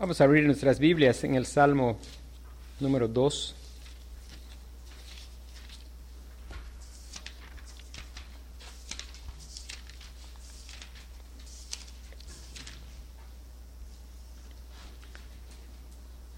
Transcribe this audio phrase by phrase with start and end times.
[0.00, 1.98] Vamos a abrir nuestras Biblias en el Salmo
[2.78, 3.56] número 2.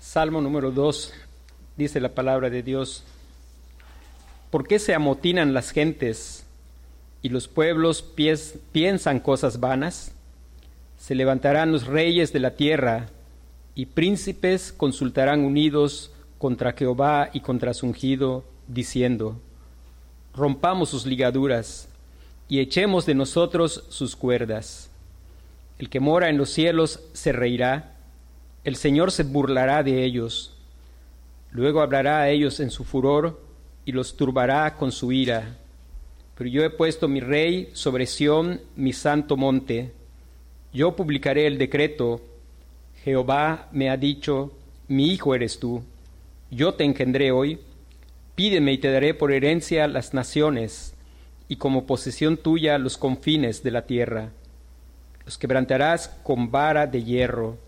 [0.00, 1.12] Salmo número 2,
[1.76, 3.04] dice la palabra de Dios,
[4.50, 6.46] ¿por qué se amotinan las gentes
[7.20, 8.02] y los pueblos
[8.72, 10.12] piensan cosas vanas?
[10.98, 13.10] Se levantarán los reyes de la tierra
[13.80, 19.40] y príncipes consultarán unidos contra Jehová y contra su ungido, diciendo,
[20.34, 21.88] rompamos sus ligaduras
[22.46, 24.90] y echemos de nosotros sus cuerdas.
[25.78, 27.96] El que mora en los cielos se reirá
[28.64, 30.52] el Señor se burlará de ellos,
[31.50, 33.40] luego hablará a ellos en su furor
[33.86, 35.56] y los turbará con su ira.
[36.36, 39.92] Pero yo he puesto mi rey sobre Sión, mi santo monte.
[40.74, 42.20] Yo publicaré el decreto.
[43.04, 44.52] Jehová me ha dicho,
[44.88, 45.82] mi hijo eres tú.
[46.50, 47.60] Yo te engendré hoy.
[48.34, 50.94] Pídeme y te daré por herencia las naciones,
[51.48, 54.30] y como posesión tuya los confines de la tierra.
[55.24, 57.58] Los quebrantarás con vara de hierro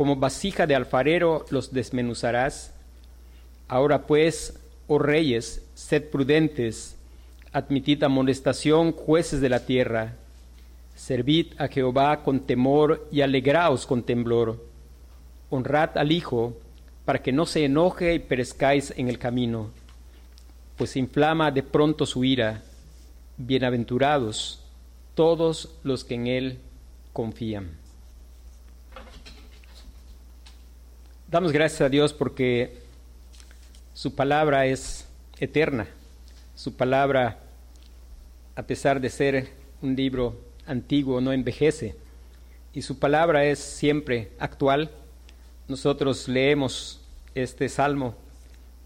[0.00, 2.72] como vasija de alfarero los desmenuzarás.
[3.68, 6.96] Ahora pues, oh reyes, sed prudentes,
[7.52, 10.14] admitid amonestación, jueces de la tierra.
[10.96, 14.64] Servid a Jehová con temor y alegraos con temblor.
[15.50, 16.56] Honrad al Hijo,
[17.04, 19.70] para que no se enoje y perezcáis en el camino,
[20.76, 22.62] pues inflama de pronto su ira.
[23.36, 24.64] Bienaventurados
[25.14, 26.58] todos los que en él
[27.12, 27.70] confían.
[31.28, 32.78] Damos gracias a Dios porque
[33.92, 35.06] su palabra es
[35.38, 35.86] eterna.
[36.54, 37.38] Su palabra,
[38.54, 39.50] a pesar de ser
[39.82, 41.96] un libro antiguo, no envejece.
[42.72, 44.90] Y su palabra es siempre actual.
[45.70, 47.00] Nosotros leemos
[47.32, 48.16] este salmo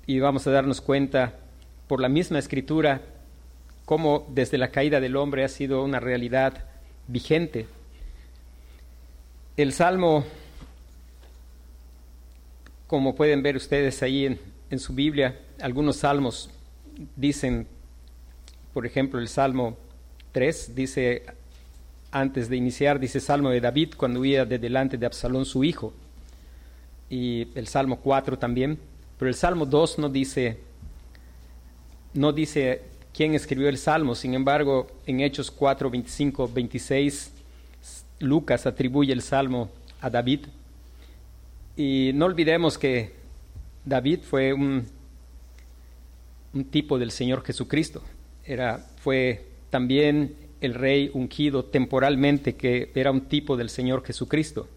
[0.07, 1.33] y vamos a darnos cuenta
[1.89, 3.01] por la misma escritura
[3.87, 6.63] cómo desde la caída del hombre ha sido una realidad
[7.09, 7.67] vigente.
[9.57, 10.27] El salmo
[12.87, 16.51] como pueden ver ustedes ahí en, su Biblia, algunos salmos
[17.17, 17.67] dicen,
[18.75, 19.79] por ejemplo, el Salmo
[20.33, 21.25] 3 dice,
[22.13, 25.95] antes de iniciar, dice Salmo de David cuando huía de delante de Absalón su hijo.
[27.11, 28.79] Y el Salmo 4 también.
[29.19, 30.59] Pero el Salmo 2 no dice,
[32.13, 32.83] no dice
[33.13, 34.15] quién escribió el Salmo.
[34.15, 37.33] Sin embargo, en Hechos 4, 25, 26,
[38.21, 39.71] Lucas atribuye el Salmo
[40.01, 40.47] a David.
[41.77, 43.13] Y no olvidemos que
[43.85, 44.87] David fue un,
[46.53, 48.03] un tipo del Señor Jesucristo.
[48.45, 54.69] Era, fue también el rey ungido temporalmente, que era un tipo del Señor Jesucristo.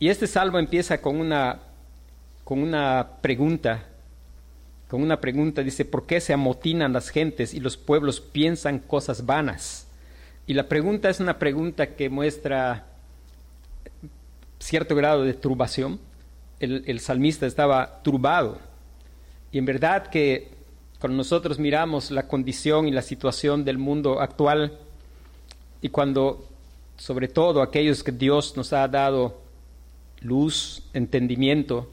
[0.00, 1.60] Y este salmo empieza con una,
[2.42, 3.84] con una pregunta,
[4.88, 9.26] con una pregunta, dice, ¿por qué se amotinan las gentes y los pueblos piensan cosas
[9.26, 9.86] vanas?
[10.46, 12.86] Y la pregunta es una pregunta que muestra
[14.58, 16.00] cierto grado de turbación.
[16.60, 18.58] El, salmista estaba turbado.
[19.52, 20.50] Y en verdad que
[20.98, 24.78] cuando nosotros miramos la condición y la situación del mundo actual,
[25.82, 26.48] y cuando,
[26.96, 29.39] sobre todo, aquellos que Dios nos ha dado
[30.20, 31.90] luz, entendimiento,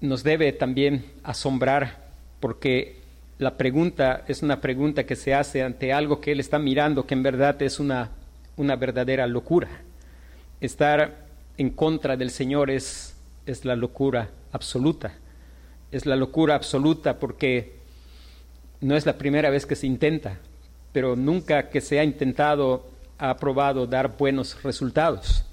[0.00, 2.06] nos debe también asombrar,
[2.40, 2.96] porque
[3.38, 7.14] la pregunta es una pregunta que se hace ante algo que Él está mirando, que
[7.14, 8.10] en verdad es una,
[8.56, 9.68] una verdadera locura
[10.60, 11.26] estar
[11.58, 13.14] en contra del Señor es,
[13.46, 15.14] es la locura absoluta.
[15.90, 17.76] Es la locura absoluta porque
[18.80, 20.38] no es la primera vez que se intenta,
[20.92, 22.86] pero nunca que se ha intentado
[23.18, 25.44] ha probado dar buenos resultados.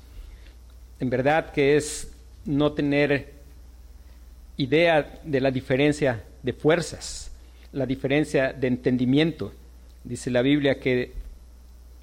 [0.99, 2.11] En verdad que es
[2.45, 3.33] no tener
[4.57, 7.31] idea de la diferencia de fuerzas,
[7.71, 9.53] la diferencia de entendimiento.
[10.03, 11.13] Dice la Biblia que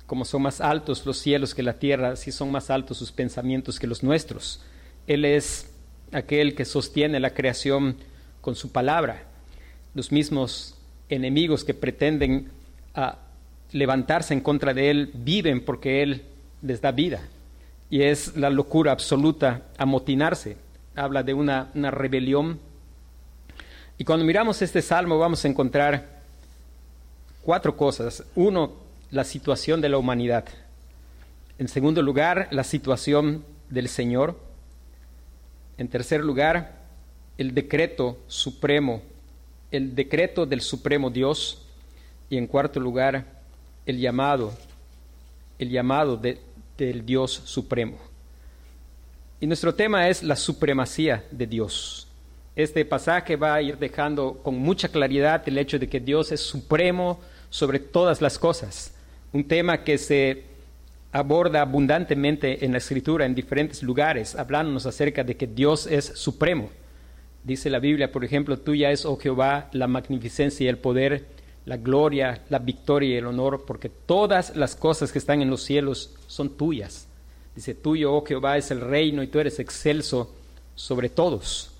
[0.07, 3.79] como son más altos los cielos que la tierra, si son más altos sus pensamientos
[3.79, 4.61] que los nuestros.
[5.07, 5.71] Él es
[6.11, 7.97] aquel que sostiene la creación
[8.41, 9.23] con su palabra.
[9.95, 10.77] Los mismos
[11.09, 12.49] enemigos que pretenden
[12.95, 13.19] ah,
[13.71, 16.23] levantarse en contra de Él viven porque Él
[16.61, 17.21] les da vida.
[17.91, 20.57] Y es la locura absoluta amotinarse.
[20.95, 22.61] Habla de una, una rebelión.
[23.99, 26.21] Y cuando miramos este salmo vamos a encontrar
[27.43, 28.25] cuatro cosas.
[28.37, 28.73] Uno,
[29.11, 30.45] la situación de la humanidad.
[31.59, 34.39] En segundo lugar, la situación del Señor.
[35.79, 36.79] En tercer lugar,
[37.39, 39.03] el decreto supremo,
[39.71, 41.67] el decreto del supremo Dios.
[42.29, 43.27] Y en cuarto lugar,
[43.87, 44.55] el llamado,
[45.59, 46.17] el llamado
[46.85, 47.99] del Dios supremo.
[49.41, 52.09] Y nuestro tema es la supremacía de Dios.
[52.57, 56.41] Este pasaje va a ir dejando con mucha claridad el hecho de que Dios es
[56.41, 58.95] supremo sobre todas las cosas.
[59.33, 60.45] Un tema que se
[61.13, 66.71] aborda abundantemente en la escritura en diferentes lugares, hablándonos acerca de que Dios es supremo.
[67.45, 71.25] Dice la Biblia, por ejemplo, tuya es, oh Jehová, la magnificencia y el poder,
[71.65, 75.63] la gloria, la victoria y el honor, porque todas las cosas que están en los
[75.63, 77.09] cielos son tuyas.
[77.55, 80.35] Dice, tuyo, oh Jehová, es el reino y tú eres excelso
[80.75, 81.73] sobre todos.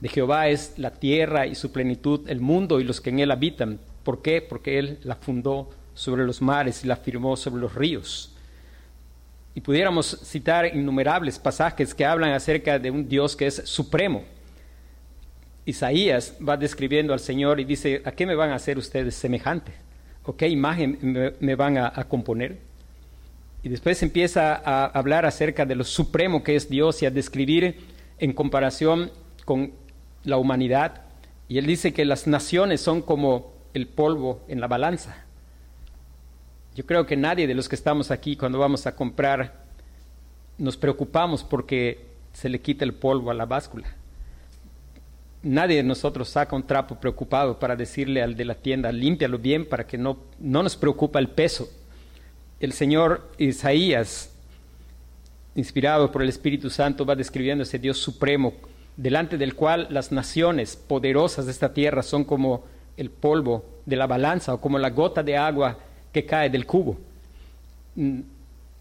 [0.00, 3.30] De Jehová es la tierra y su plenitud, el mundo y los que en él
[3.30, 3.78] habitan.
[4.02, 4.42] ¿Por qué?
[4.42, 8.32] Porque él la fundó sobre los mares y la firmó sobre los ríos.
[9.54, 14.24] Y pudiéramos citar innumerables pasajes que hablan acerca de un Dios que es supremo.
[15.64, 19.72] Isaías va describiendo al Señor y dice, ¿a qué me van a hacer ustedes semejante?
[20.24, 22.58] ¿O qué imagen me, van a, a componer?
[23.62, 27.76] Y después empieza a hablar acerca de lo supremo que es Dios y a describir
[28.18, 29.12] en comparación
[29.44, 29.72] con
[30.24, 31.02] la humanidad.
[31.48, 35.24] Y él dice que las naciones son como el polvo en la balanza.
[36.74, 39.62] Yo creo que nadie de los que estamos aquí cuando vamos a comprar
[40.58, 43.94] nos preocupamos porque se le quita el polvo a la báscula.
[45.42, 49.68] Nadie de nosotros saca un trapo preocupado para decirle al de la tienda, límpialo bien
[49.68, 51.68] para que no, no nos preocupa el peso.
[52.60, 54.30] El Señor Isaías,
[55.56, 58.54] inspirado por el Espíritu Santo, va describiendo ese Dios supremo
[58.96, 62.64] delante del cual las naciones poderosas de esta tierra son como
[62.96, 65.76] el polvo de la balanza o como la gota de agua
[66.12, 66.98] que cae del cubo.
[67.96, 68.20] Mm,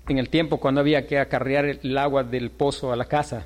[0.09, 3.45] en el tiempo cuando había que acarrear el agua del pozo a la casa,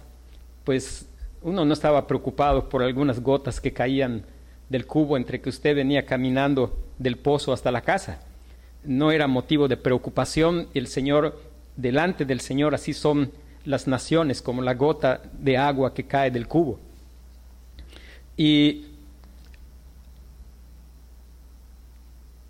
[0.64, 1.08] pues
[1.46, 4.26] uno no estaba preocupado por algunas gotas que caían
[4.68, 8.20] del cubo entre que usted venía caminando del pozo hasta la casa.
[8.84, 10.68] No era motivo de preocupación.
[10.74, 11.40] El Señor,
[11.76, 13.32] delante del Señor, así son
[13.64, 16.80] las naciones como la gota de agua que cae del cubo.
[18.36, 18.88] Y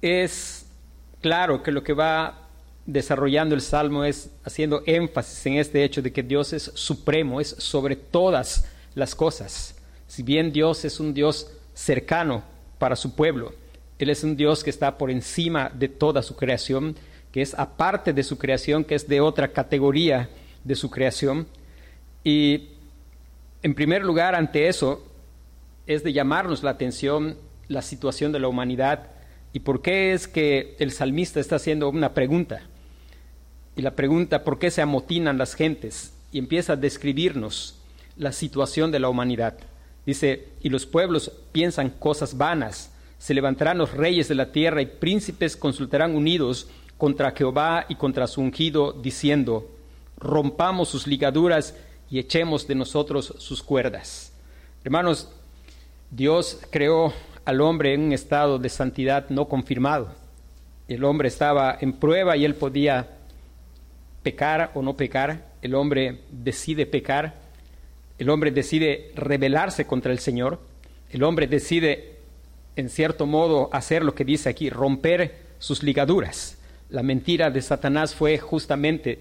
[0.02, 0.68] es
[1.20, 2.48] claro que lo que va
[2.86, 7.50] desarrollando el Salmo es haciendo énfasis en este hecho de que Dios es supremo, es
[7.50, 9.76] sobre todas las cosas.
[10.08, 12.44] Si bien Dios es un Dios cercano
[12.80, 13.54] para su pueblo,
[14.00, 16.96] Él es un Dios que está por encima de toda su creación,
[17.32, 20.30] que es aparte de su creación, que es de otra categoría
[20.64, 21.48] de su creación.
[22.24, 22.70] Y
[23.62, 25.06] en primer lugar, ante eso,
[25.86, 27.38] es de llamarnos la atención
[27.68, 29.08] la situación de la humanidad
[29.54, 32.62] y por qué es que el salmista está haciendo una pregunta.
[33.76, 36.14] Y la pregunta, ¿por qué se amotinan las gentes?
[36.32, 37.78] Y empieza a describirnos
[38.18, 39.58] la situación de la humanidad.
[40.06, 44.86] Dice, y los pueblos piensan cosas vanas, se levantarán los reyes de la tierra y
[44.86, 46.68] príncipes consultarán unidos
[46.98, 49.70] contra Jehová y contra su ungido, diciendo,
[50.18, 51.76] rompamos sus ligaduras
[52.10, 54.32] y echemos de nosotros sus cuerdas.
[54.84, 55.30] Hermanos,
[56.12, 57.14] Dios creó
[57.44, 60.10] al hombre en un estado de santidad no confirmado.
[60.88, 63.10] El hombre estaba en prueba y él podía
[64.22, 65.46] pecar o no pecar.
[65.62, 67.45] El hombre decide pecar.
[68.18, 70.60] El hombre decide rebelarse contra el Señor.
[71.10, 72.18] El hombre decide,
[72.76, 76.58] en cierto modo, hacer lo que dice aquí, romper sus ligaduras.
[76.90, 79.20] La mentira de Satanás fue justamente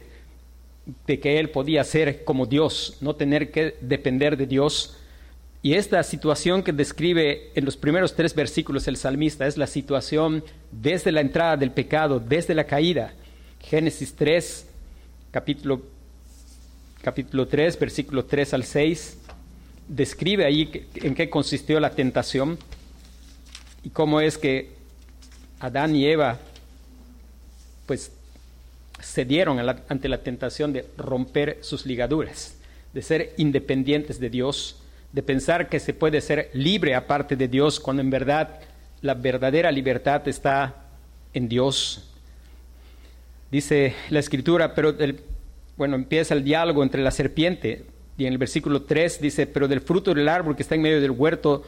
[1.07, 4.97] de que él podía ser como Dios, no tener que depender de Dios.
[5.63, 10.45] Y esta situación que describe en los primeros tres versículos el salmista es la situación
[10.71, 13.15] desde la entrada del pecado, desde la caída.
[13.61, 14.67] Génesis 3,
[15.31, 15.81] capítulo,
[17.05, 19.19] capítulo 3, versículo 3 al 6,
[19.89, 22.59] describe ahí en qué consistió la tentación
[23.83, 24.71] y cómo es que
[25.61, 26.39] Adán y Eva
[27.85, 28.11] pues
[29.03, 29.59] cedieron
[29.89, 32.57] ante la tentación de romper sus ligaduras,
[32.95, 34.81] de ser independientes de Dios,
[35.13, 38.61] de pensar que se puede ser libre aparte de Dios, cuando en verdad
[39.03, 40.87] la verdadera libertad está
[41.35, 42.09] en Dios.
[43.51, 44.95] Dice la escritura, pero
[45.77, 47.85] bueno, empieza el diálogo entre la serpiente
[48.17, 51.01] y en el versículo 3 dice, pero del fruto del árbol que está en medio
[51.01, 51.63] del huerto,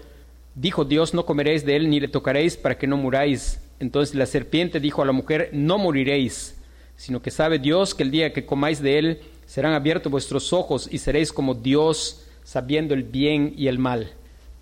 [0.55, 3.61] dijo Dios, no comeréis de él ni le tocaréis para que no muráis.
[3.81, 6.57] Entonces la serpiente dijo a la mujer, no moriréis
[6.97, 10.89] sino que sabe Dios que el día que comáis de él serán abiertos vuestros ojos
[10.91, 14.13] y seréis como Dios sabiendo el bien y el mal.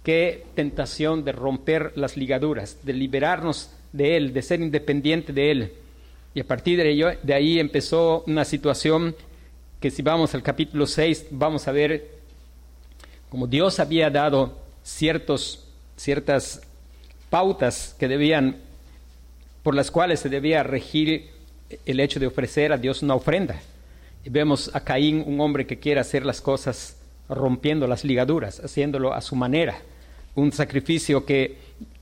[0.02, 5.72] Qué tentación de romper las ligaduras, de liberarnos de él, de ser independiente de él.
[6.34, 9.14] Y a partir de, ello, de ahí empezó una situación
[9.84, 12.08] que si vamos al capítulo 6 vamos a ver
[13.28, 16.62] como Dios había dado ciertos, ciertas
[17.28, 18.56] pautas que debían,
[19.62, 21.32] por las cuales se debía regir
[21.84, 23.60] el hecho de ofrecer a Dios una ofrenda.
[24.24, 26.96] Y vemos a Caín, un hombre que quiere hacer las cosas
[27.28, 29.82] rompiendo las ligaduras, haciéndolo a su manera.
[30.34, 31.58] Un sacrificio que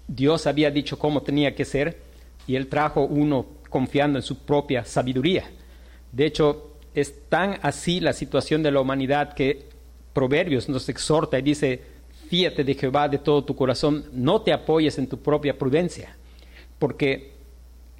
[0.06, 1.98] Dios había dicho cómo tenía que ser
[2.46, 5.50] y él trajo uno confiando en su propia sabiduría.
[6.12, 9.70] De hecho, es tan así la situación de la humanidad que
[10.12, 11.80] Proverbios nos exhorta y dice,
[12.28, 16.16] fíate de Jehová de todo tu corazón, no te apoyes en tu propia prudencia,
[16.78, 17.32] porque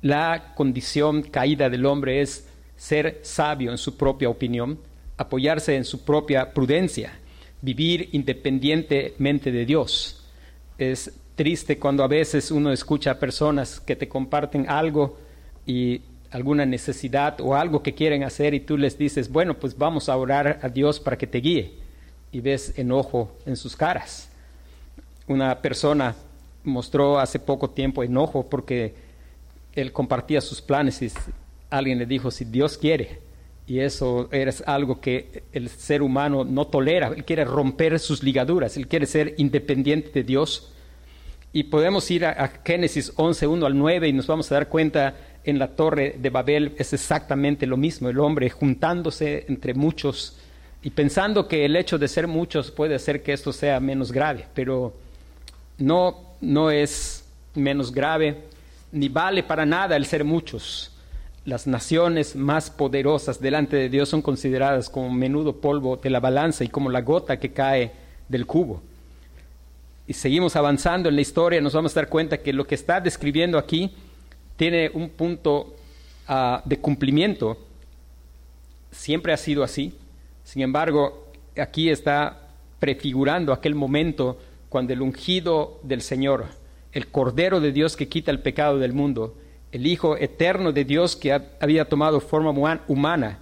[0.03, 2.47] la condición caída del hombre es
[2.77, 4.79] ser sabio en su propia opinión,
[5.17, 7.19] apoyarse en su propia prudencia,
[7.61, 10.25] vivir independientemente de Dios.
[10.77, 15.19] Es triste cuando a veces uno escucha a personas que te comparten algo
[15.65, 16.03] y
[16.33, 20.17] alguna necesidad o algo que quieren hacer y tú les dices, bueno, pues vamos a
[20.17, 21.75] orar a Dios para que te guíe.
[22.33, 24.31] Y ves enojo en sus caras.
[25.29, 26.17] Una persona
[26.65, 28.95] mostró hace poco tiempo enojo porque
[29.75, 31.11] él compartía sus planes y
[31.71, 33.21] alguien le dijo, si Dios quiere,
[33.67, 38.77] y eso es algo que el ser humano no tolera, él quiere romper sus ligaduras,
[38.77, 40.73] él quiere ser independiente de Dios.
[41.53, 45.15] Y podemos ir a, Génesis 11, 1 al 9 y nos vamos a dar cuenta
[45.45, 50.37] en la torre de Babel es exactamente lo mismo, el hombre juntándose entre muchos
[50.83, 54.47] y pensando que el hecho de ser muchos puede hacer que esto sea menos grave,
[54.55, 54.95] pero
[55.79, 58.37] no, no es menos grave,
[58.91, 60.91] ni vale para nada el ser muchos.
[61.45, 66.63] Las naciones más poderosas delante de Dios son consideradas como menudo polvo de la balanza
[66.63, 67.93] y como la gota que cae
[68.29, 68.83] del cubo.
[70.07, 73.01] Y seguimos avanzando en la historia, nos vamos a dar cuenta que lo que está
[73.01, 73.93] describiendo aquí
[74.63, 75.75] tiene un punto
[76.29, 77.59] uh, de cumplimiento.
[78.93, 79.99] Siempre ha sido así.
[80.45, 84.39] Sin embargo, aquí está prefigurando aquel momento
[84.69, 86.47] cuando el ungido del Señor,
[86.93, 89.37] el Cordero de Dios que quita el pecado del mundo,
[89.73, 93.41] el Hijo eterno de Dios que había tomado forma humana,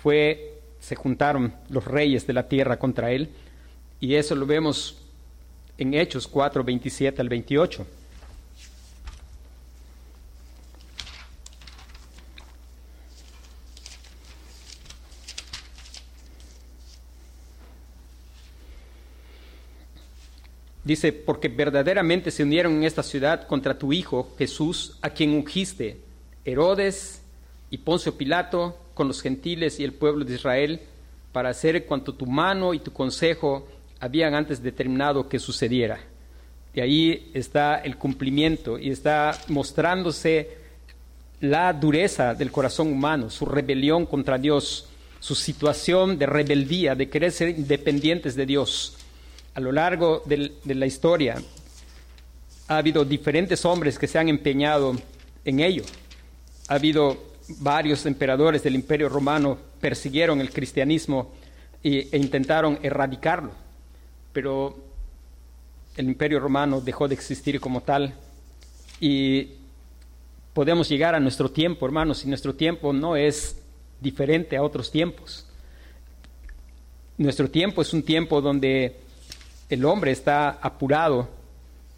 [0.00, 3.30] fue, se juntaron los reyes de la tierra contra él,
[3.98, 5.02] y eso lo vemos
[5.76, 7.84] en Hechos 4, 27 al 28.
[20.84, 25.98] Dice, porque verdaderamente se unieron en esta ciudad contra tu Hijo Jesús, a quien ungiste,
[26.44, 27.22] Herodes
[27.70, 30.80] y Poncio Pilato, con los gentiles y el pueblo de Israel,
[31.30, 33.66] para hacer cuanto tu mano y tu consejo
[34.00, 36.00] habían antes determinado que sucediera.
[36.74, 40.50] Y ahí está el cumplimiento y está mostrándose
[41.40, 44.88] la dureza del corazón humano, su rebelión contra Dios,
[45.20, 48.98] su situación de rebeldía, de querer ser independientes de Dios
[49.54, 51.36] a lo largo de la historia
[52.68, 54.96] ha habido diferentes hombres que se han empeñado
[55.44, 55.84] en ello.
[56.68, 61.32] Ha habido varios emperadores del Imperio Romano persiguieron el cristianismo
[61.82, 63.50] e, intentaron erradicarlo,
[64.32, 64.76] pero
[65.96, 68.14] el Imperio Romano dejó de existir como tal
[69.00, 69.48] y
[70.54, 73.56] podemos llegar a nuestro tiempo, hermanos, y nuestro tiempo no es
[74.00, 75.46] diferente a otros tiempos.
[77.18, 79.01] Nuestro tiempo es un tiempo donde
[79.72, 81.30] el hombre está apurado.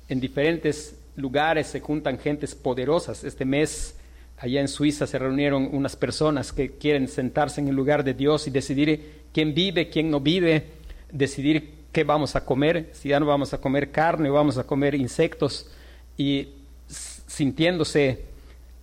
[0.08, 3.24] En diferentes lugares se juntan gentes poderosas.
[3.24, 3.96] Este mes
[4.38, 8.46] allá en Suiza se reunieron unas personas que quieren sentarse en el lugar de Dios
[8.46, 10.68] y decidir quién vive, quién no vive,
[11.10, 14.64] decidir qué vamos a comer, si ya no vamos a comer carne o vamos a
[14.64, 15.68] comer insectos
[16.16, 16.50] y
[16.86, 18.24] sintiéndose,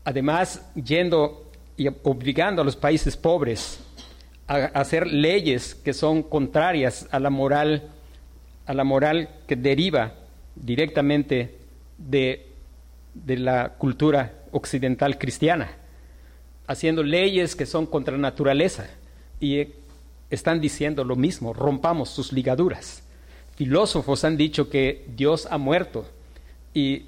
[0.03, 3.79] además yendo y obligando a los países pobres
[4.48, 7.89] a hacer leyes que son contrarias a la moral
[8.65, 10.13] a la moral que deriva
[10.55, 11.57] directamente
[11.97, 12.47] de,
[13.13, 15.71] de la cultura occidental cristiana,
[16.67, 18.89] haciendo leyes que son contra la naturaleza
[19.39, 19.67] y
[20.29, 23.03] están diciendo lo mismo, rompamos sus ligaduras.
[23.55, 26.05] Filósofos han dicho que Dios ha muerto
[26.73, 27.03] y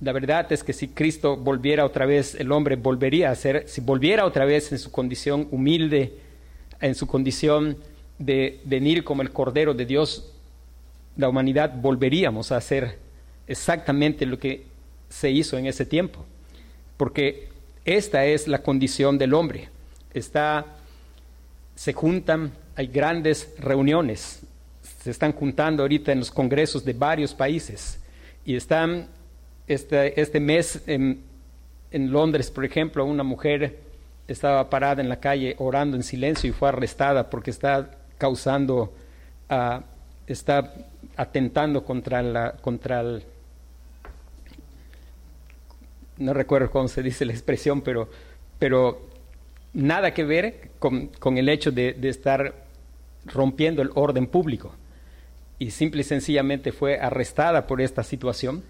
[0.00, 3.80] la verdad es que si Cristo volviera otra vez, el hombre volvería a ser, si
[3.80, 6.18] volviera otra vez en su condición humilde,
[6.80, 7.78] en su condición
[8.18, 10.32] de venir como el Cordero de Dios,
[11.16, 12.98] la humanidad volveríamos a hacer
[13.46, 14.66] exactamente lo que
[15.08, 16.24] se hizo en ese tiempo,
[16.96, 17.48] porque
[17.84, 19.68] esta es la condición del hombre.
[20.12, 20.66] Está,
[21.74, 24.40] se juntan, hay grandes reuniones,
[25.02, 28.00] se están juntando ahorita en los congresos de varios países.
[28.44, 29.08] Y están
[29.68, 31.22] este, este mes en,
[31.92, 33.78] Londres, por ejemplo, una mujer
[34.28, 38.92] estaba parada en la calle orando en silencio y fue arrestada porque está causando,
[39.48, 39.80] uh,
[40.26, 40.74] está
[41.16, 43.24] atentando contra la contra el
[46.18, 48.08] no recuerdo cómo se dice la expresión, pero
[48.58, 49.00] pero
[49.74, 52.54] nada que ver con, con el hecho de, de estar
[53.26, 54.74] rompiendo el orden público.
[55.58, 58.62] Y simple y sencillamente fue arrestada por esta situación.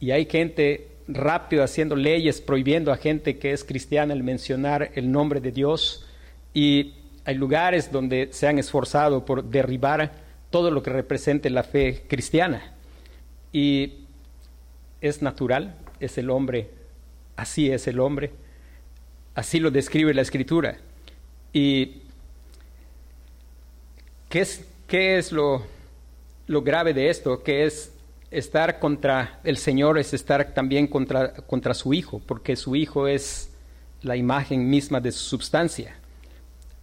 [0.00, 5.10] Y hay gente rápido haciendo leyes, prohibiendo a gente que es cristiana el mencionar el
[5.10, 6.06] nombre de Dios.
[6.54, 10.12] Y hay lugares donde se han esforzado por derribar
[10.50, 12.74] todo lo que represente la fe cristiana.
[13.52, 14.04] Y
[15.00, 16.70] es natural, es el hombre,
[17.36, 18.32] así es el hombre,
[19.34, 20.78] así lo describe la escritura.
[21.52, 22.02] ¿Y
[24.28, 25.64] qué es, qué es lo,
[26.46, 27.42] lo grave de esto?
[27.42, 27.92] Que es
[28.30, 33.50] estar contra el Señor, es estar también contra, contra su Hijo, porque su Hijo es
[34.02, 35.97] la imagen misma de su substancia.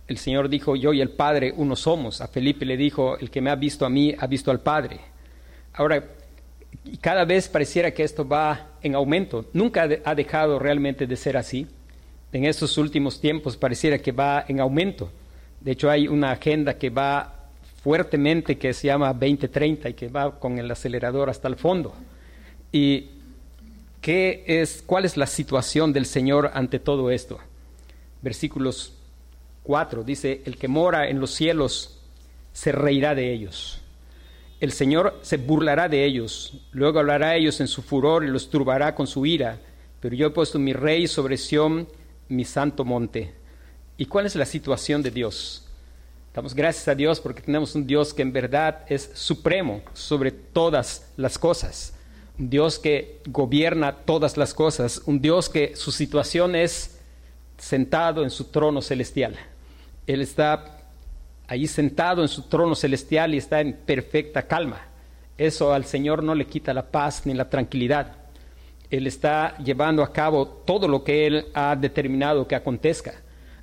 [0.07, 2.21] El Señor dijo, yo y el Padre uno somos.
[2.21, 4.99] A Felipe le dijo, el que me ha visto a mí ha visto al Padre.
[5.73, 6.03] Ahora,
[7.01, 9.45] cada vez pareciera que esto va en aumento.
[9.53, 11.67] Nunca ha dejado realmente de ser así.
[12.31, 15.09] En estos últimos tiempos pareciera que va en aumento.
[15.59, 17.35] De hecho, hay una agenda que va
[17.81, 21.95] fuertemente que se llama 2030 y que va con el acelerador hasta el fondo.
[22.71, 23.09] ¿Y
[24.01, 27.39] qué es, cuál es la situación del Señor ante todo esto?
[28.21, 28.94] Versículos
[29.65, 31.99] 4 dice, el que mora en los cielos
[32.53, 33.81] se reirá de ellos
[34.59, 38.49] el Señor se burlará de ellos, luego hablará a ellos en su furor y los
[38.49, 39.59] turbará con su ira,
[39.99, 41.87] pero yo he puesto mi rey sobre Sión,
[42.29, 43.33] mi santo monte.
[43.97, 45.67] ¿Y cuál es la situación de Dios?
[46.33, 51.11] Damos gracias a Dios porque tenemos un Dios que en verdad es supremo sobre todas
[51.15, 51.93] las cosas,
[52.39, 56.99] un Dios que gobierna todas las cosas, un Dios que su situación es
[57.57, 59.35] sentado en su trono celestial.
[60.07, 60.79] Él está
[61.47, 64.81] ahí sentado en su trono celestial y está en perfecta calma.
[65.37, 68.13] Eso al Señor no le quita la paz ni la tranquilidad.
[68.89, 73.13] Él está llevando a cabo todo lo que Él ha determinado que acontezca.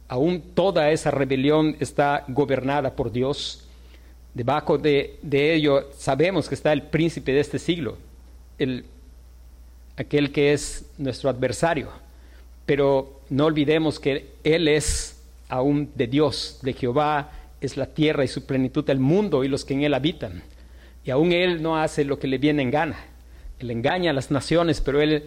[0.08, 3.66] Aún toda esa rebelión está gobernada por Dios.
[4.34, 7.96] Debajo de, ello sabemos que está el príncipe de este siglo,
[8.58, 8.84] el,
[9.96, 11.88] aquel que es nuestro adversario.
[12.66, 15.11] Pero no olvidemos que Él es
[15.52, 19.66] aún de Dios, de Jehová, es la tierra y su plenitud, el mundo y los
[19.66, 20.42] que en él habitan.
[21.04, 22.96] Y aún él no hace lo que le viene en gana.
[23.58, 25.24] Él engaña a las naciones, pero él,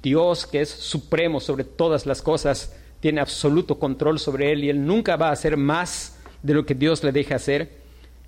[0.00, 4.86] Dios que es supremo sobre todas las cosas, tiene absoluto control sobre él y él
[4.86, 7.68] nunca va a hacer más de lo que Dios le deja hacer.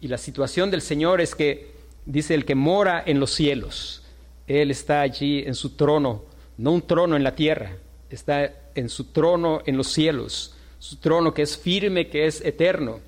[0.01, 1.71] Y la situación del Señor es que
[2.07, 4.03] dice el que mora en los cielos.
[4.49, 6.25] Él está allí en su trono,
[6.59, 7.77] no un trono en la tierra,
[8.11, 13.01] está en su trono en los cielos, su trono que es firme, que es eterno.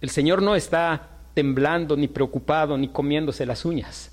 [0.00, 4.10] El Señor no está temblando, ni preocupado, ni comiéndose las uñas.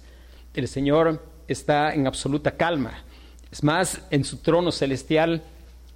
[0.53, 3.03] El Señor está en absoluta calma.
[3.51, 5.41] Es más, en su trono celestial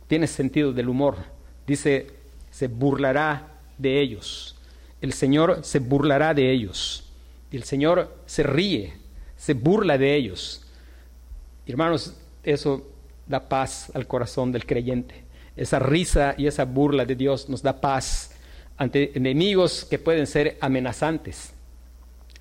[0.07, 1.17] tiene sentido del humor.
[1.65, 2.07] Dice,
[2.51, 4.55] se burlará de ellos.
[5.01, 7.03] El Señor se burlará de ellos.
[7.51, 8.93] El Señor se ríe,
[9.37, 10.65] se burla de ellos.
[11.65, 12.87] Hermanos, eso
[13.25, 15.26] da paz al corazón del creyente.
[15.57, 18.31] Esa risa y esa burla de Dios nos da paz
[18.77, 21.51] ante enemigos que pueden ser amenazantes,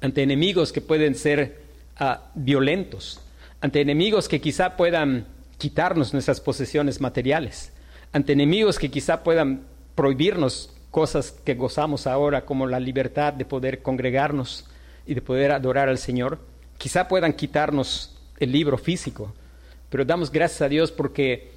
[0.01, 1.63] ante enemigos que pueden ser
[1.97, 3.21] ah, violentos,
[3.61, 5.27] ante enemigos que quizá puedan
[5.57, 7.73] quitarnos nuestras posesiones materiales,
[8.13, 9.63] ante enemigos que quizá puedan
[9.95, 14.67] prohibirnos cosas que gozamos ahora, como la libertad de poder congregarnos
[15.07, 16.39] y de poder adorar al Señor,
[16.79, 19.35] quizá puedan quitarnos el libro físico,
[19.89, 21.53] pero damos gracias a Dios porque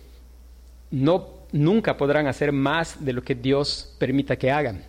[0.91, 4.83] no nunca podrán hacer más de lo que Dios permita que hagan.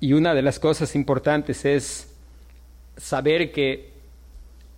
[0.00, 2.12] Y una de las cosas importantes es
[2.96, 3.92] saber que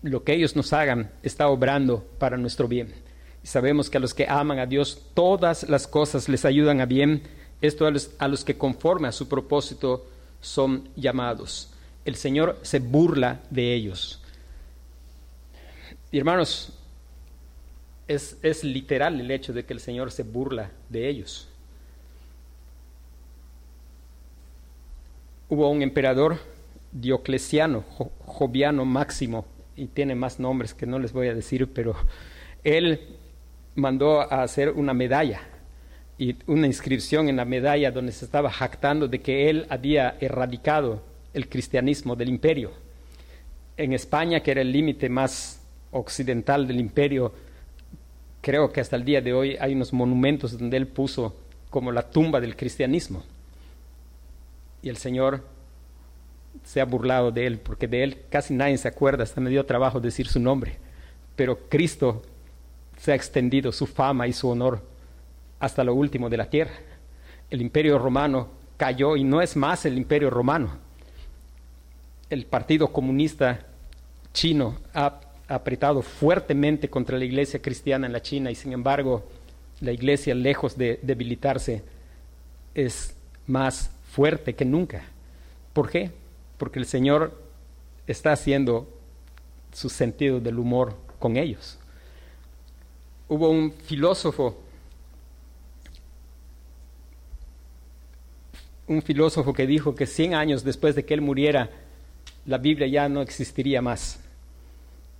[0.02, 2.94] lo que ellos nos hagan está obrando para nuestro bien.
[3.42, 6.86] Y sabemos que a los que aman a Dios todas las cosas les ayudan a
[6.86, 7.22] bien,
[7.60, 10.06] esto a los, a los que conforme a su propósito
[10.40, 11.70] son llamados.
[12.04, 14.22] El Señor se burla de ellos.
[16.10, 16.77] Y hermanos,
[18.08, 21.48] es, literal el hecho de que el Señor se burla de ellos.
[25.48, 26.38] Hubo un emperador
[26.90, 27.84] Diocleciano,
[28.24, 29.44] Joviano Máximo,
[29.76, 31.94] y tiene más nombres que no les voy a decir, pero
[32.64, 33.00] él
[33.74, 35.42] mandó a hacer una medalla
[36.18, 41.02] y una inscripción en la medalla donde se estaba jactando de que él había erradicado
[41.32, 42.72] el cristianismo del imperio.
[43.76, 47.32] En España, que era el límite más occidental del imperio,
[48.40, 51.34] creo que hasta el día de hoy hay unos monumentos donde él puso
[51.70, 53.22] como la tumba del cristianismo.
[54.82, 55.44] Y el Señor
[56.64, 59.64] se ha burlado de él, porque de él casi nadie se acuerda, hasta me dio
[59.66, 60.78] trabajo decir su nombre.
[61.36, 62.22] Pero Cristo
[62.96, 64.82] se ha extendido su fama y su honor
[65.60, 66.72] hasta lo último de la tierra.
[67.50, 70.70] El imperio romano cayó y no es más el imperio romano.
[72.30, 73.66] El Partido Comunista
[74.32, 79.24] chino ha apretado fuertemente contra la iglesia cristiana en la China y sin embargo
[79.80, 81.82] la iglesia, lejos de debilitarse,
[82.74, 83.14] es
[83.46, 85.04] más fuerte que nunca.
[85.72, 86.10] ¿Por qué?
[86.58, 87.40] Porque el Señor
[88.06, 88.88] está haciendo
[89.72, 91.78] su sentido del humor con ellos.
[93.28, 94.58] Hubo un filósofo,
[98.86, 101.70] un filósofo que dijo que 100 años después de que él muriera,
[102.46, 104.18] la Biblia ya no existiría más.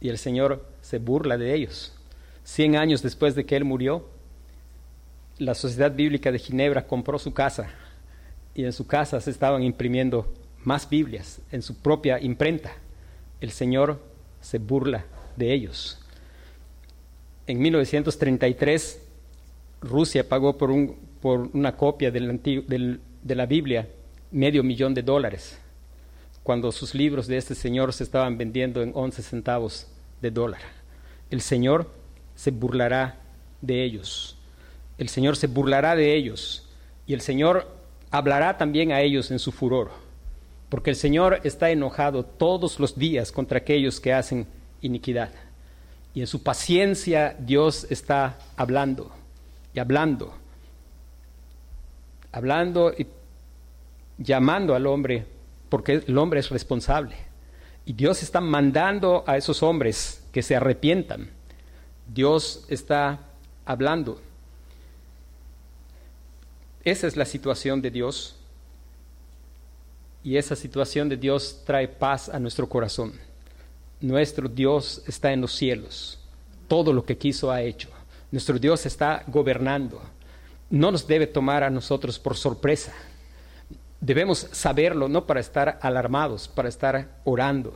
[0.01, 1.95] Y el Señor se burla de ellos.
[2.45, 4.09] 100 años después de que él murió,
[5.39, 7.71] la Sociedad Bíblica de Ginebra compró su casa
[8.55, 10.33] y en su casa se estaban imprimiendo
[10.65, 12.73] más Biblias en su propia imprenta.
[13.41, 14.01] El Señor
[14.41, 15.05] se burla
[15.37, 16.01] de ellos.
[17.47, 19.01] En 1933,
[19.81, 23.01] Rusia pagó por, un, por una copia de
[23.35, 23.89] la Biblia
[24.31, 25.59] medio millón de dólares,
[26.49, 29.87] cuando sus libros de este señor se estaban vendiendo en 11 centavos
[30.23, 30.63] de dólar.
[31.29, 31.91] El Señor
[32.35, 33.21] se burlará
[33.61, 34.39] de ellos.
[34.97, 36.67] El Señor se burlará de ellos
[37.07, 37.71] y el Señor
[38.11, 39.91] hablará también a ellos en su furor,
[40.71, 44.47] porque el Señor está enojado todos los días contra aquellos que hacen
[44.81, 45.31] iniquidad.
[46.15, 49.11] Y en su paciencia Dios está hablando
[49.75, 50.33] y hablando,
[52.33, 53.07] hablando y
[54.17, 55.27] llamando al hombre,
[55.69, 57.17] porque el hombre es responsable.
[57.85, 61.31] Y Dios está mandando a esos hombres que se arrepientan.
[62.07, 63.21] Dios está
[63.65, 64.21] hablando.
[66.85, 68.37] Esa es la situación de Dios.
[70.23, 73.13] Y esa situación de Dios trae paz a nuestro corazón.
[74.01, 76.19] Nuestro Dios está en los cielos.
[76.67, 77.89] Todo lo que quiso ha hecho.
[78.31, 80.03] Nuestro Dios está gobernando.
[80.71, 82.93] No nos debe tomar a nosotros por sorpresa.
[84.01, 87.75] Debemos saberlo no para estar alarmados, para estar orando.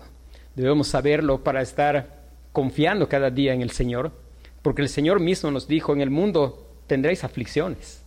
[0.55, 4.13] Debemos saberlo para estar confiando cada día en el Señor,
[4.63, 8.03] porque el Señor mismo nos dijo, en el mundo tendréis aflicciones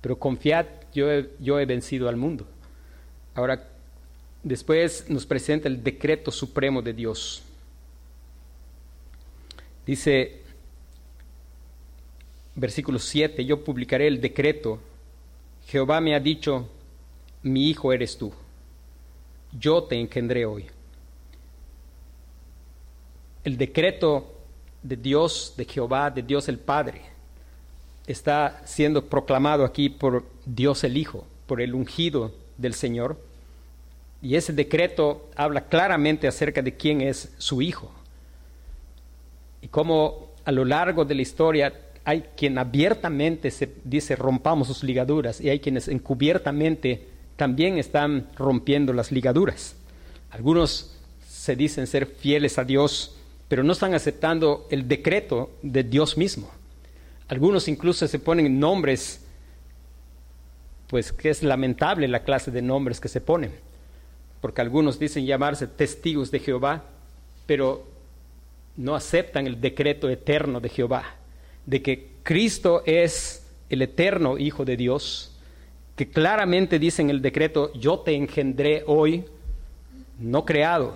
[0.00, 2.46] pero confiad, yo he, yo he vencido al mundo.
[3.34, 3.68] Ahora,
[4.42, 7.42] después nos presenta el decreto supremo de Dios.
[9.86, 10.42] Dice,
[12.54, 14.78] versículo 7, yo publicaré el decreto.
[15.66, 16.68] Jehová me ha dicho,
[17.42, 18.32] mi hijo eres tú.
[19.58, 20.66] Yo te engendré hoy.
[23.44, 24.32] El decreto
[24.82, 27.02] de Dios, de Jehová, de Dios el Padre,
[28.06, 33.18] está siendo proclamado aquí por Dios el Hijo, por el ungido del Señor.
[34.20, 37.90] Y ese decreto habla claramente acerca de quién es su Hijo.
[39.62, 41.72] Y cómo a lo largo de la historia
[42.04, 47.06] hay quien abiertamente se dice rompamos sus ligaduras y hay quienes encubiertamente
[47.38, 49.76] también están rompiendo las ligaduras.
[50.30, 50.92] Algunos
[51.26, 53.14] se dicen ser fieles a Dios,
[53.46, 56.50] pero no están aceptando el decreto de Dios mismo.
[57.28, 59.24] Algunos incluso se ponen nombres,
[60.88, 63.52] pues que es lamentable la clase de nombres que se ponen,
[64.40, 66.86] porque algunos dicen llamarse testigos de Jehová,
[67.46, 67.86] pero
[68.76, 71.04] no aceptan el decreto eterno de Jehová,
[71.66, 75.37] de que Cristo es el eterno Hijo de Dios,
[75.98, 79.24] que claramente dice en el decreto, yo te engendré hoy,
[80.20, 80.94] no creado,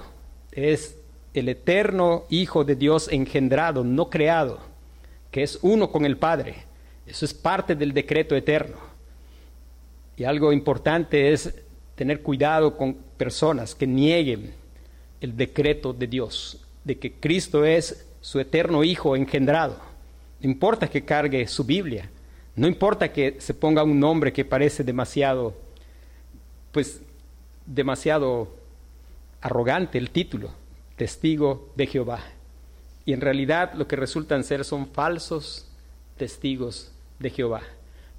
[0.53, 0.97] es
[1.35, 4.61] el eterno Hijo de Dios engendrado, no creado
[5.33, 6.55] que es uno con el Padre.
[7.05, 8.77] Eso es parte del decreto eterno.
[10.17, 11.53] Y algo importante es
[11.97, 14.55] tener cuidado con personas que nieguen
[15.21, 19.79] el decreto de Dios, de que Cristo es su eterno Hijo engendrado.
[20.41, 22.09] No importa que cargue su Biblia,
[22.55, 25.55] no importa que se ponga un nombre que parece demasiado,
[26.71, 27.01] pues
[27.65, 28.49] demasiado
[29.41, 30.51] arrogante el título,
[30.97, 32.21] testigo de Jehová.
[33.05, 35.67] Y en realidad lo que resultan ser son falsos
[36.17, 37.63] testigos de Jehová,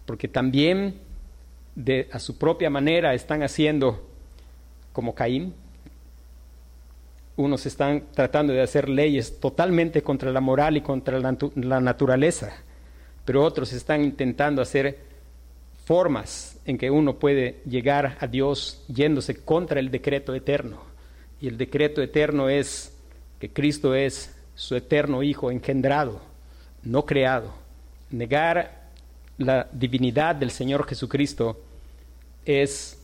[0.05, 0.95] porque también
[1.75, 4.03] de, a su propia manera están haciendo
[4.91, 5.53] como Caín.
[7.35, 12.53] Unos están tratando de hacer leyes totalmente contra la moral y contra la, la naturaleza,
[13.25, 14.99] pero otros están intentando hacer
[15.85, 20.81] formas en que uno puede llegar a Dios yéndose contra el decreto eterno.
[21.41, 22.97] Y el decreto eterno es
[23.39, 26.21] que Cristo es su eterno Hijo engendrado,
[26.83, 27.53] no creado.
[28.11, 28.83] Negar
[29.37, 31.59] la divinidad del Señor Jesucristo
[32.45, 32.99] es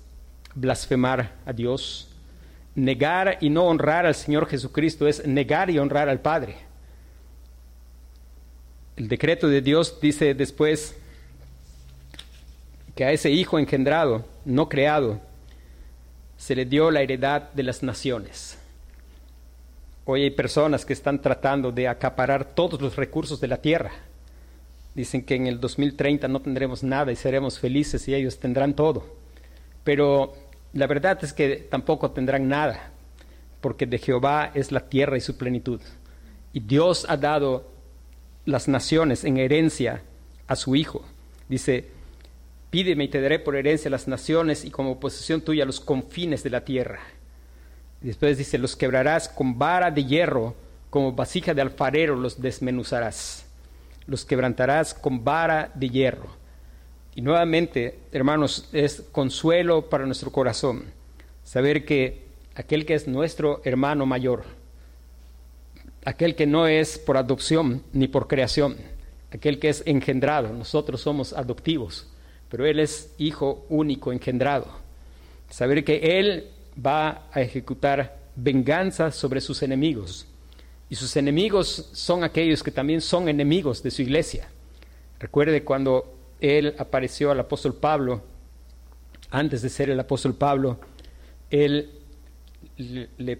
[0.55, 2.09] blasfemar a Dios.
[2.75, 6.68] Negar y no honrar al Señor Jesucristo es negar y honrar al Padre.
[8.99, 10.93] El decreto de Dios dice después
[12.95, 15.21] que a ese hijo engendrado, no creado,
[16.35, 18.57] se le dio la heredad de las naciones.
[20.03, 23.91] Hoy hay personas que están tratando de acaparar todos los recursos de la tierra.
[24.95, 29.05] Dicen que en el 2030 no tendremos nada y seremos felices y ellos tendrán todo.
[29.85, 30.33] Pero
[30.73, 32.91] la verdad es que tampoco tendrán nada,
[33.61, 35.79] porque de Jehová es la tierra y su plenitud.
[36.51, 37.78] Y Dios ha dado
[38.49, 40.01] las naciones en herencia
[40.47, 41.05] a su Hijo.
[41.47, 41.85] Dice,
[42.69, 46.49] pídeme y te daré por herencia las naciones y como posesión tuya los confines de
[46.49, 46.99] la tierra.
[48.01, 50.55] después dice, los quebrarás con vara de hierro,
[50.89, 53.45] como vasija de alfarero los desmenuzarás.
[54.07, 56.29] Los quebrantarás con vara de hierro.
[57.15, 60.85] Y nuevamente, hermanos, es consuelo para nuestro corazón
[61.43, 64.43] saber que aquel que es nuestro hermano mayor,
[66.05, 68.77] aquel que no es por adopción ni por creación,
[69.31, 72.07] aquel que es engendrado, nosotros somos adoptivos,
[72.49, 74.67] pero Él es hijo único engendrado.
[75.49, 76.47] Saber que Él
[76.85, 80.25] va a ejecutar venganza sobre sus enemigos.
[80.89, 84.47] Y sus enemigos son aquellos que también son enemigos de su iglesia.
[85.19, 88.23] Recuerde cuando Él apareció al apóstol Pablo,
[89.29, 90.79] antes de ser el apóstol Pablo,
[91.51, 91.91] Él
[92.77, 93.39] le,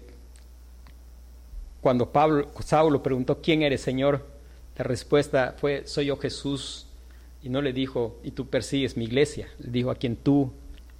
[1.80, 4.26] cuando Pablo, Saulo preguntó, ¿quién eres, Señor?
[4.76, 6.86] La respuesta fue, soy yo Jesús.
[7.42, 9.48] Y no le dijo, y tú persigues mi iglesia.
[9.58, 10.52] Le dijo, a quien tú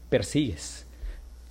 [0.09, 0.87] persigues.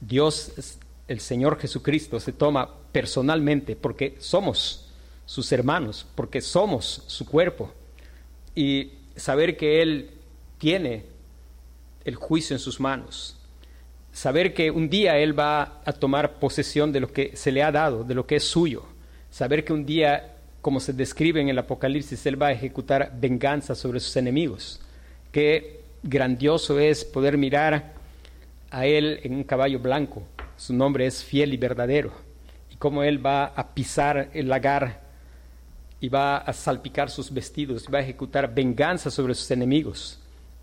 [0.02, 4.89] Dios, el Señor Jesucristo, se toma personalmente porque somos
[5.26, 7.72] sus hermanos, porque somos su cuerpo.
[8.56, 10.10] Y saber que Él
[10.58, 11.06] tiene
[12.04, 13.38] el juicio en sus manos.
[14.12, 17.72] Saber que un día Él va a tomar posesión de lo que se le ha
[17.72, 18.86] dado, de lo que es suyo
[19.30, 23.76] saber que un día, como se describe en el Apocalipsis, Él va a ejecutar venganza
[23.76, 24.82] sobre sus enemigos.
[25.32, 27.94] Qué grandioso es poder mirar
[28.72, 30.24] a Él en un caballo blanco.
[30.58, 32.12] Su nombre es fiel y verdadero.
[32.72, 35.08] Y cómo Él va a pisar el lagar
[36.02, 40.18] y va a salpicar sus vestidos, y va a ejecutar venganza sobre sus enemigos.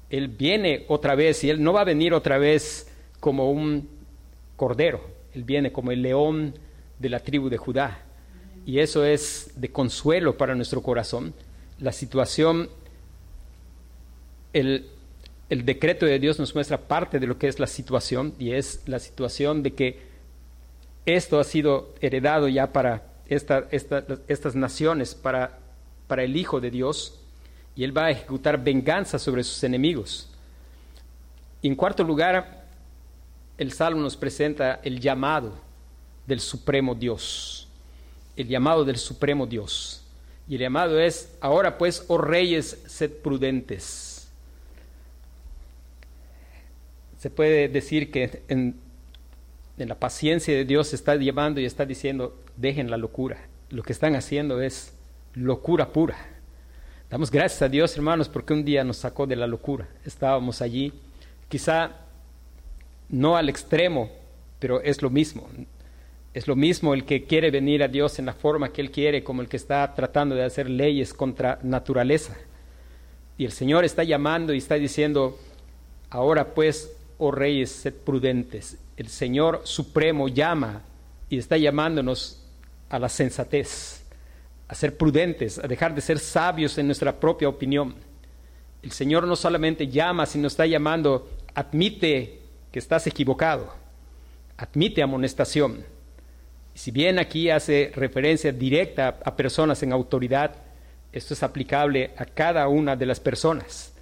[0.08, 3.86] Él viene otra vez y Él no va a venir otra vez como un
[4.56, 6.58] cordero, Él viene como el león
[6.98, 8.05] de la tribu de Judá
[8.66, 11.32] y eso es de consuelo para nuestro corazón.
[11.78, 12.68] La situación,
[14.52, 14.90] el,
[15.48, 18.98] decreto de Dios nos muestra parte de lo que es la situación y es la
[18.98, 20.00] situación de que
[21.06, 25.60] esto ha sido heredado ya para estas naciones, para,
[26.08, 27.20] para el Hijo de Dios,
[27.76, 30.28] y Él va a ejecutar venganza sobre sus enemigos.
[31.62, 32.64] Y en cuarto lugar,
[33.58, 35.52] el Salmo nos presenta el llamado
[36.26, 37.65] del Supremo Dios
[38.36, 40.02] el llamado del Supremo Dios.
[40.48, 44.28] Y el llamado es, ahora pues, oh reyes, sed prudentes.
[47.18, 48.76] Se puede decir que en,
[49.76, 53.38] la paciencia de Dios está llamando y está diciendo, dejen la locura.
[53.70, 54.92] Lo que están haciendo es
[55.34, 56.16] locura pura.
[57.10, 59.88] Damos gracias a Dios, hermanos, porque un día nos sacó de la locura.
[60.04, 60.92] Estábamos allí,
[61.48, 61.92] quizá
[63.08, 64.10] no al extremo,
[64.58, 65.48] pero es lo mismo.
[66.36, 69.24] Es lo mismo el que quiere venir a Dios en la forma que Él quiere,
[69.24, 72.36] como el que está tratando de hacer leyes contra naturaleza.
[73.38, 75.38] Y el Señor está llamando y está diciendo,
[76.10, 78.76] ahora pues, oh reyes, sed prudentes.
[78.98, 80.82] El Señor Supremo llama
[81.30, 82.44] y está llamándonos
[82.90, 84.04] a la sensatez,
[84.68, 87.94] a ser prudentes, a dejar de ser sabios en nuestra propia opinión.
[88.82, 93.72] El Señor no solamente llama, sino está llamando, admite que estás equivocado,
[94.58, 95.95] admite amonestación
[96.76, 100.56] si bien aquí hace referencia directa a personas en autoridad,
[101.10, 103.94] esto es aplicable a cada una de las personas.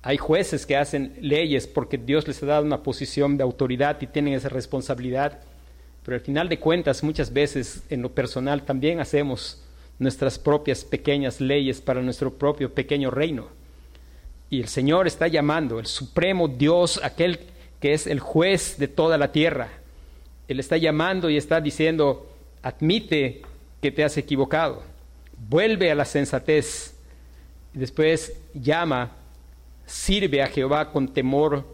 [0.00, 4.06] Hay jueces que hacen leyes porque Dios les ha dado una posición de autoridad y
[4.06, 5.40] tienen esa responsabilidad,
[6.06, 9.62] pero al final de cuentas muchas veces en lo personal también hacemos
[9.98, 13.48] nuestras propias pequeñas leyes para nuestro propio pequeño reino.
[14.48, 17.40] Y el Señor está llamando, el supremo Dios, aquel
[17.78, 19.68] que es el juez de toda la tierra,
[20.48, 22.30] él está llamando y está diciendo,
[22.62, 23.42] admite
[23.80, 24.82] que te has equivocado,
[25.48, 26.94] vuelve a la sensatez.
[27.72, 29.12] Después llama,
[29.84, 31.64] sirve a Jehová con temor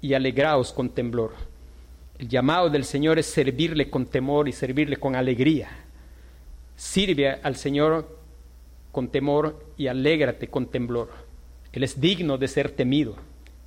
[0.00, 1.32] y alegraos con temblor.
[2.18, 5.68] El llamado del Señor es servirle con temor y servirle con alegría.
[6.76, 8.18] Sirve al Señor
[8.92, 11.10] con temor y alégrate con temblor.
[11.72, 13.16] Él es digno de ser temido.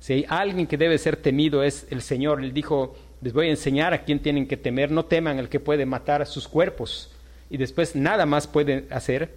[0.00, 2.42] Si hay alguien que debe ser temido es el Señor.
[2.42, 4.90] Él dijo, les voy a enseñar a quién tienen que temer.
[4.90, 7.10] No teman al que puede matar a sus cuerpos
[7.50, 9.34] y después nada más puede hacer.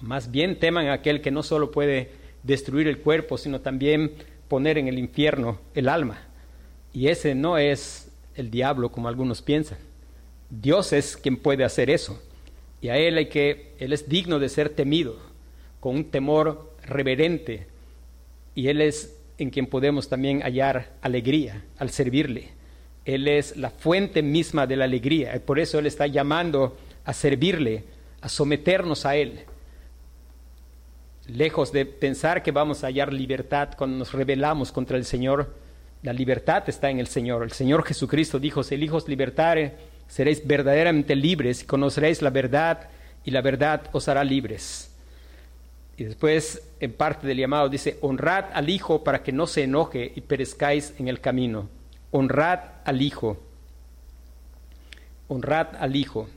[0.00, 2.10] Más bien teman a aquel que no solo puede
[2.42, 4.12] destruir el cuerpo, sino también
[4.48, 6.18] poner en el infierno el alma.
[6.92, 9.78] Y ese no es el diablo como algunos piensan.
[10.50, 12.22] Dios es quien puede hacer eso.
[12.80, 15.18] Y a Él hay que, Él es digno de ser temido,
[15.80, 17.66] con un temor reverente.
[18.54, 22.53] Y Él es en quien podemos también hallar alegría al servirle.
[23.04, 25.36] Él es la fuente misma de la alegría.
[25.36, 27.84] Y por eso Él está llamando a servirle,
[28.20, 29.40] a someternos a Él.
[31.26, 35.54] Lejos de pensar que vamos a hallar libertad cuando nos rebelamos contra el Señor,
[36.02, 37.42] la libertad está en el Señor.
[37.42, 39.74] El Señor Jesucristo dijo, si el Hijo os libertare,
[40.06, 42.88] seréis verdaderamente libres y conoceréis la verdad
[43.24, 44.90] y la verdad os hará libres.
[45.96, 50.12] Y después, en parte del llamado, dice, honrad al Hijo para que no se enoje
[50.14, 51.68] y perezcáis en el camino.
[52.16, 53.36] Honrad al Hijo.
[55.26, 56.28] Honrad al Hijo.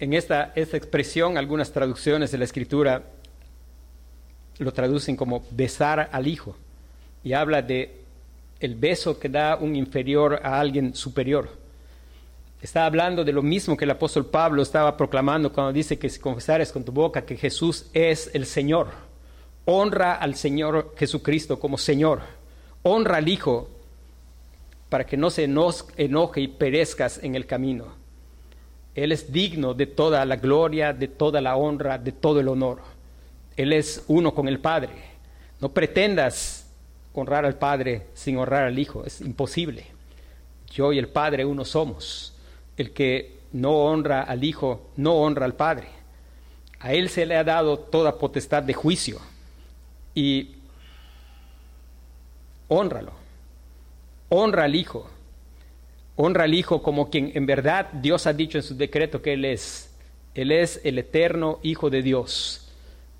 [0.00, 3.04] En esta, expresión, algunas traducciones de la Escritura
[4.58, 6.56] lo traducen como besar al Hijo.
[7.22, 8.00] Y habla de
[8.58, 11.48] el beso que da un inferior a alguien superior.
[12.60, 16.18] Está hablando de lo mismo que el apóstol Pablo estaba proclamando cuando dice que si
[16.18, 18.88] confesares con tu boca que Jesús es el Señor,
[19.66, 22.22] honra al Señor Jesucristo como Señor,
[22.82, 23.68] honra al Hijo
[24.92, 27.86] para que no se enoje y perezcas en el camino.
[28.94, 32.82] Él es digno de toda la gloria, de toda la honra, de todo el honor.
[33.56, 34.92] Él es uno con el Padre.
[35.62, 36.70] No pretendas
[37.14, 39.02] honrar al Padre sin honrar al Hijo.
[39.06, 39.86] Es imposible.
[40.70, 42.34] Yo y el Padre uno somos.
[42.76, 45.88] El que no honra al Hijo no honra al Padre.
[46.80, 49.20] A Él se le ha dado toda potestad de juicio.
[50.14, 50.56] Y
[52.68, 53.21] honralo.
[54.34, 55.08] Honra al Hijo.
[56.16, 59.44] Honra al Hijo como quien en verdad Dios ha dicho en su decreto que Él
[59.44, 59.94] es.
[60.34, 62.62] Él es el eterno Hijo de Dios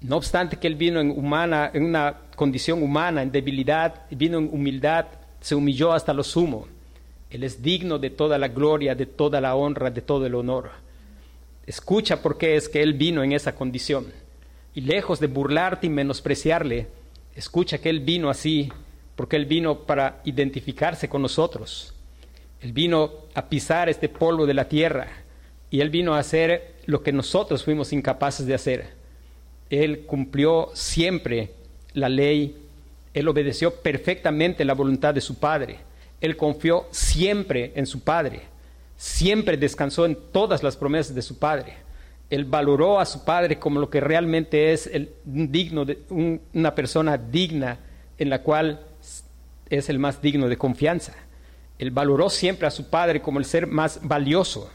[0.03, 4.49] no obstante que Él vino en, humana, en una condición humana, en debilidad, vino en
[4.53, 5.07] humildad,
[5.41, 6.67] se humilló hasta lo sumo.
[7.31, 10.71] Él es digno de toda la gloria, de toda la honra, de todo el honor.
[11.67, 14.07] Escucha por qué es que Él vino en esa condición.
[14.75, 16.89] Y lejos de burlarte y menospreciarle,
[17.37, 18.71] escucha que Él vino así,
[19.23, 21.95] porque Él vino para identificarse con nosotros.
[22.61, 25.07] Él vino a pisar este polvo de la tierra
[25.71, 29.03] y Él vino a hacer lo que nosotros fuimos incapaces de hacer
[29.73, 31.55] él cumplió siempre
[31.95, 32.59] la ley,
[33.15, 35.79] Él obedeció perfectamente la voluntad de su Padre,
[36.21, 38.43] Él confió siempre en su Padre,
[38.99, 41.77] siempre descansó en todas las promesas de su Padre.
[42.29, 47.17] Él valoró a su Padre como lo que realmente es el, digno de, una persona
[47.17, 47.79] digna
[48.19, 48.81] en la cual
[49.73, 51.15] es el más digno de confianza.
[51.79, 54.71] Él valoró siempre a su Padre como el ser más valioso.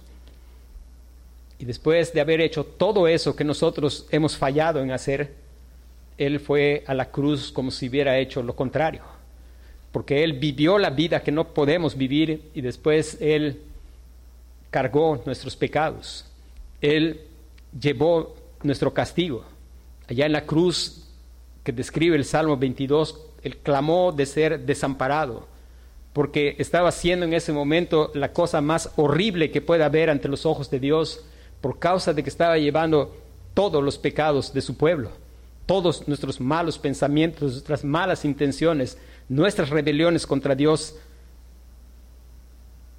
[1.60, 5.34] Y después de haber hecho todo eso que nosotros hemos fallado en hacer,
[6.18, 9.04] Él fue a la cruz como si hubiera hecho lo contrario.
[9.92, 13.62] Porque Él vivió la vida que no podemos vivir y después Él
[14.72, 16.26] cargó nuestros pecados.
[16.82, 17.22] Él
[17.80, 19.46] llevó nuestro castigo.
[20.08, 21.04] Allá en la cruz
[21.64, 25.48] que describe el Salmo 22, Él clamó de ser desamparado,
[26.14, 30.46] porque estaba haciendo en ese momento la cosa más horrible que pueda haber ante los
[30.46, 31.24] ojos de Dios
[31.62, 33.16] por causa de que estaba llevando
[33.54, 35.12] todos los pecados de su pueblo,
[35.66, 38.98] todos nuestros malos pensamientos, nuestras malas intenciones,
[39.30, 40.96] nuestras rebeliones contra Dios.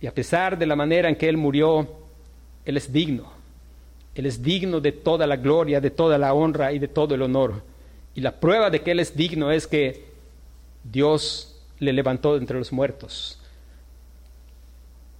[0.01, 1.87] Y a pesar de la manera en que Él murió,
[2.65, 3.31] Él es digno.
[4.15, 7.23] Él es digno de toda la gloria, de toda la honra y de todo el
[7.23, 7.63] honor.
[8.15, 10.08] Y la prueba de que Él es digno es que
[10.91, 13.39] Dios le levantó de entre los muertos.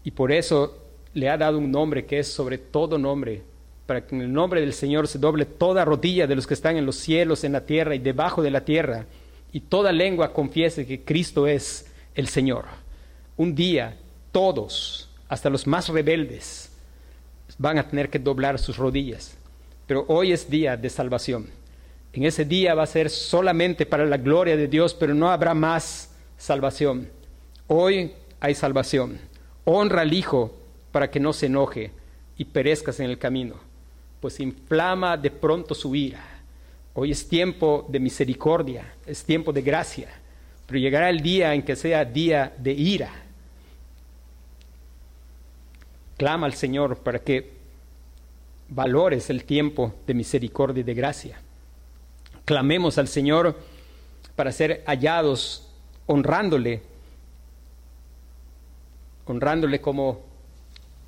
[0.05, 0.79] Y por eso
[1.15, 3.43] le ha dado un nombre que es sobre todo nombre,
[3.87, 6.77] para que en el nombre del Señor se doble toda rodilla de los que están
[6.77, 9.07] en los cielos, en la tierra y debajo de la tierra,
[9.53, 12.67] y toda lengua confiese que Cristo es el Señor.
[13.37, 13.97] Un día
[14.33, 16.71] todos, hasta los más rebeldes,
[17.57, 19.37] van a tener que doblar sus rodillas.
[19.87, 21.58] Pero hoy es día de salvación.
[22.13, 25.55] En ese día va a ser solamente para la gloria de Dios, pero no habrá
[25.55, 27.09] más salvación.
[27.67, 29.19] Hoy hay salvación.
[29.65, 30.57] Honra al Hijo
[30.91, 31.91] para que no se enoje
[32.39, 33.57] y perezcas en el camino,
[34.21, 36.25] pues inflama de pronto su ira.
[36.95, 40.09] Hoy es tiempo de misericordia, es tiempo de gracia,
[40.67, 43.11] pero llegará el día en que sea día de ira.
[46.17, 47.53] Clama al Señor para que
[48.69, 51.41] valores el tiempo de misericordia y de gracia.
[52.49, 53.57] Clamemos al Señor
[54.35, 55.69] para ser hallados
[56.07, 56.81] honrándole,
[59.27, 60.23] honrándole como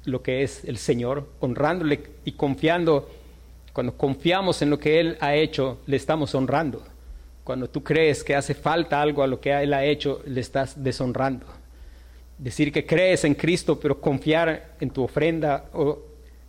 [0.04, 3.08] lo que es el Señor, honrándole y confiando.
[3.72, 6.82] Cuando confiamos en lo que Él ha hecho, le estamos honrando.
[7.42, 10.84] Cuando tú crees que hace falta algo a lo que Él ha hecho, le estás
[10.84, 11.46] deshonrando.
[12.36, 16.00] Decir que crees en Cristo, pero confiar en tu ofrenda, o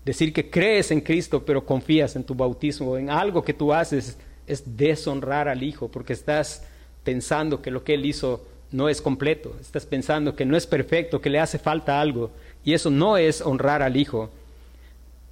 [0.03, 4.17] decir que crees en Cristo, pero confías en tu bautismo, en algo que tú haces,
[4.51, 6.63] es deshonrar al Hijo, porque estás
[7.03, 11.21] pensando que lo que Él hizo no es completo, estás pensando que no es perfecto,
[11.21, 12.31] que le hace falta algo,
[12.63, 14.29] y eso no es honrar al Hijo.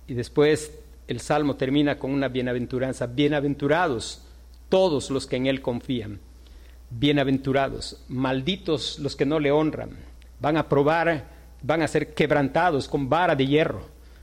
[0.07, 0.71] Y después
[1.07, 4.21] el Salmo termina con una bienaventuranza, bienaventurados
[4.69, 6.19] todos los que en Él confían,
[6.89, 9.91] bienaventurados, malditos los que no le honran,
[10.39, 11.25] van a probar,
[11.61, 13.81] van a ser quebrantados con vara de hierro,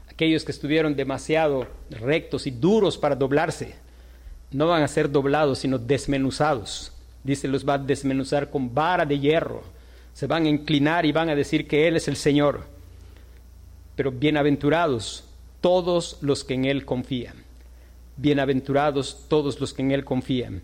[0.09, 3.86] aquellos que estuvieron demasiado rectos y duros para doblarse,
[4.51, 6.93] no van a ser doblados, sino desmenuzados
[7.27, 9.63] dice, los va a desmenuzar con vara de hierro.
[10.15, 12.65] Se van a inclinar y van a decir que Él es el Señor.
[13.97, 15.25] Pero bienaventurados
[15.61, 17.35] todos los que en Él confían.
[18.17, 20.63] Bienaventurados todos los que en Él confían.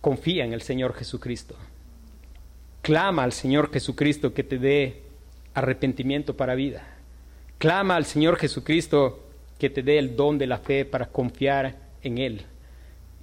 [0.00, 1.54] Confía en el Señor Jesucristo.
[2.82, 5.02] Clama al Señor Jesucristo que te dé
[5.54, 6.86] arrepentimiento para vida.
[7.58, 9.20] Clama al Señor Jesucristo
[9.58, 12.44] que te dé el don de la fe para confiar en Él.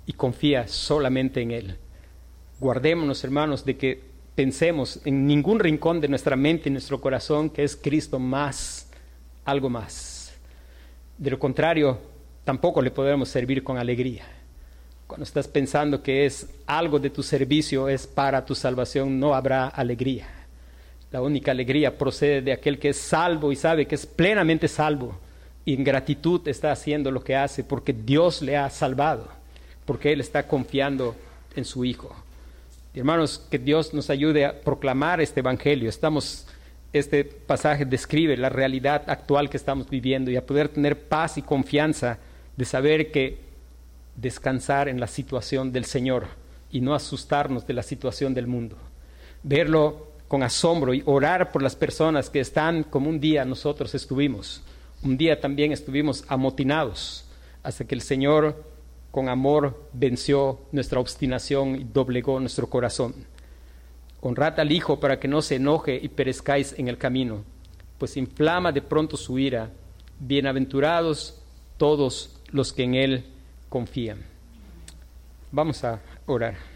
[0.06, 1.78] Y confía solamente en Él
[2.64, 4.01] guardémonos, hermanos, de que
[4.36, 8.89] pensemos en ningún rincón de nuestra mente y nuestro corazón que es Cristo más,
[9.45, 10.34] algo más.
[11.18, 11.99] De lo contrario,
[12.43, 14.24] tampoco le podemos servir con alegría.
[15.06, 19.68] Cuando estás pensando que es algo de tu servicio, es para tu salvación, no habrá
[19.68, 20.28] alegría.
[21.12, 25.20] La única alegría procede de aquel que es salvo y sabe que es plenamente salvo
[25.66, 29.28] y en gratitud está haciendo lo que hace porque Dios le ha salvado,
[29.86, 31.16] porque Él está confiando
[31.56, 32.16] en su Hijo.
[32.94, 35.90] Hermanos, que Dios nos ayude a proclamar este Evangelio.
[35.90, 36.46] Estamos,
[36.92, 41.42] este pasaje describe la realidad actual que estamos viviendo y a poder tener paz y
[41.42, 42.20] confianza
[42.56, 43.40] de saber que
[44.16, 46.28] descansar en la situación del Señor
[46.72, 48.78] y no asustarnos de la situación del mundo.
[49.42, 54.62] Verlo con asombro y orar por las personas que están como un día nosotros estuvimos.
[55.04, 57.26] Un día también estuvimos amotinados
[57.64, 58.64] hasta que el Señor
[59.14, 63.14] con amor venció nuestra obstinación y doblegó nuestro corazón.
[64.22, 67.43] Honrad al Hijo para que no se enoje y perezcáis en el camino,
[67.99, 69.70] pues inflama de pronto su ira.
[70.18, 71.39] Bienaventurados
[71.78, 73.26] todos los que en Él
[73.70, 74.18] confían.
[75.51, 76.73] Vamos a orar.